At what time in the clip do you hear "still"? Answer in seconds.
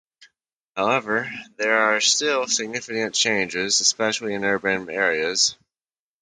2.01-2.47